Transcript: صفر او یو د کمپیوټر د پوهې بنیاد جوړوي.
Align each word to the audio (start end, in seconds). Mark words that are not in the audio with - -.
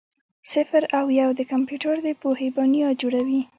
صفر 0.51 0.83
او 0.99 1.05
یو 1.21 1.29
د 1.39 1.41
کمپیوټر 1.51 1.95
د 2.05 2.07
پوهې 2.21 2.47
بنیاد 2.57 2.93
جوړوي. 3.01 3.41